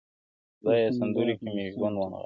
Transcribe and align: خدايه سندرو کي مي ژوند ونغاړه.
خدايه 0.59 0.89
سندرو 0.99 1.33
کي 1.39 1.45
مي 1.55 1.63
ژوند 1.75 1.95
ونغاړه. 1.97 2.19